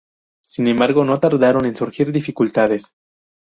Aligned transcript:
Sin 0.43 0.65
embargo, 0.65 1.05
no 1.05 1.19
tardaron 1.19 1.63
en 1.67 1.75
surgir 1.75 2.11
dificultades. 2.11 2.95